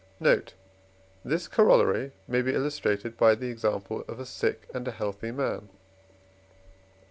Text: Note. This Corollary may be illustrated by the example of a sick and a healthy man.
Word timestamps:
Note. 0.19 0.55
This 1.23 1.47
Corollary 1.47 2.11
may 2.27 2.41
be 2.41 2.55
illustrated 2.55 3.15
by 3.17 3.35
the 3.35 3.51
example 3.51 4.03
of 4.07 4.19
a 4.19 4.25
sick 4.25 4.67
and 4.73 4.87
a 4.87 4.91
healthy 4.91 5.29
man. 5.29 5.69